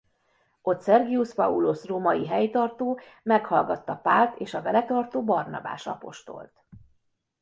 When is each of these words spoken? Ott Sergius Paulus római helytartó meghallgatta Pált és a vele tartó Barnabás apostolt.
Ott 0.61 0.81
Sergius 0.83 1.33
Paulus 1.33 1.85
római 1.85 2.27
helytartó 2.27 2.99
meghallgatta 3.23 3.95
Pált 3.95 4.37
és 4.39 4.53
a 4.53 4.61
vele 4.61 4.85
tartó 4.85 5.23
Barnabás 5.23 5.87
apostolt. 5.87 6.65